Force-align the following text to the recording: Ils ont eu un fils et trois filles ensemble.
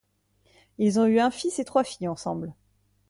Ils 0.79 0.99
ont 0.99 1.05
eu 1.05 1.19
un 1.19 1.29
fils 1.29 1.59
et 1.59 1.63
trois 1.63 1.83
filles 1.83 2.07
ensemble. 2.07 2.55